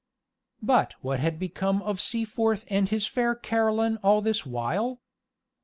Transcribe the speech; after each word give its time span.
But 0.63 0.95
what 1.01 1.19
had 1.19 1.37
become 1.37 1.83
of 1.83 2.01
Seaforth 2.01 2.65
and 2.71 2.89
his 2.89 3.05
fair 3.05 3.35
Caroline 3.35 3.99
all 4.01 4.19
this 4.19 4.47
while? 4.47 4.99